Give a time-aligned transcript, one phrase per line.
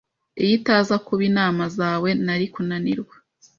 [0.41, 3.15] Iyo itaza kuba inama zawe, nari kunanirwa.